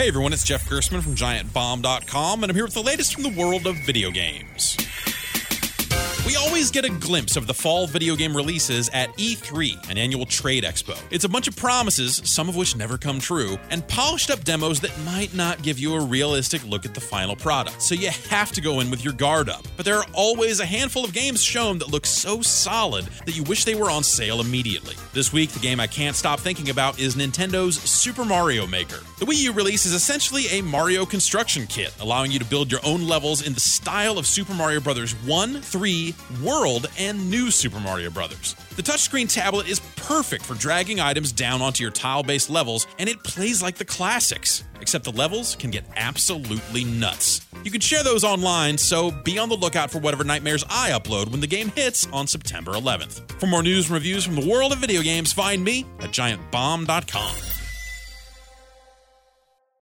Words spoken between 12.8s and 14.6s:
come true, and polished up